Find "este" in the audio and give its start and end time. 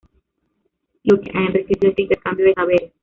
1.89-2.01